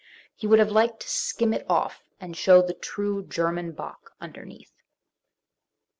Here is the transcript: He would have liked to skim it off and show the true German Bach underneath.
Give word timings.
He 0.33 0.47
would 0.47 0.57
have 0.57 0.71
liked 0.71 1.01
to 1.01 1.07
skim 1.09 1.53
it 1.53 1.63
off 1.69 2.01
and 2.19 2.35
show 2.35 2.63
the 2.63 2.73
true 2.73 3.21
German 3.23 3.71
Bach 3.73 4.13
underneath. 4.19 4.73